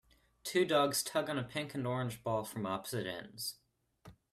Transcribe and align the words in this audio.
Two 0.43 0.65
dogs 0.65 1.03
tug 1.03 1.29
on 1.29 1.37
a 1.37 1.43
pink 1.43 1.75
and 1.75 1.85
orange 1.85 2.23
ball 2.23 2.43
from 2.43 2.65
opposite 2.65 3.05
ends. 3.05 3.59